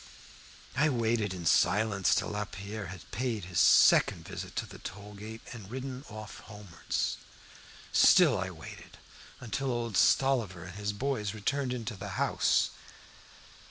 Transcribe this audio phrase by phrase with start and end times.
[0.75, 5.41] I waited in silence till Lapierre had paid his second visit to the toll gate
[5.53, 7.17] and ridden off homewards.
[7.91, 8.97] Still I waited,
[9.39, 12.71] until old Stolliver and his boys returned into the house.